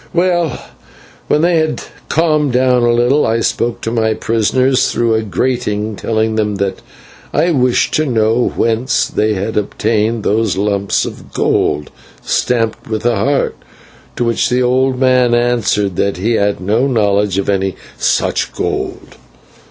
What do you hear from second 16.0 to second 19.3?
he had no knowledge of any such gold.